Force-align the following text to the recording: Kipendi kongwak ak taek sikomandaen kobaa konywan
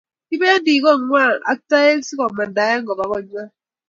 Kipendi 0.27 0.73
kongwak 0.83 1.35
ak 1.51 1.59
taek 1.69 1.97
sikomandaen 2.07 2.81
kobaa 2.87 3.11
konywan 3.11 3.49